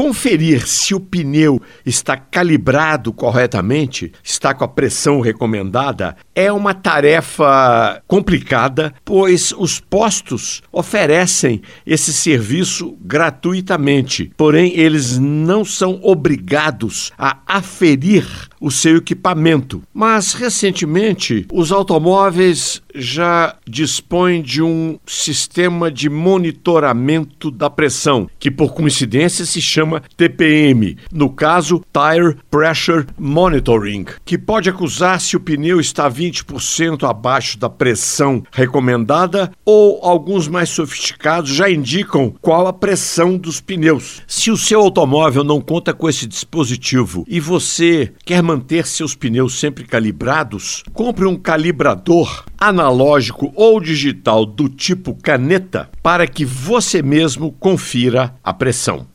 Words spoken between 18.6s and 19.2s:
o seu